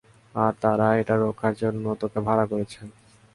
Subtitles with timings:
[0.35, 2.79] আর তারা এটা রক্ষার জন্য তোকে ভাড়া করেছে।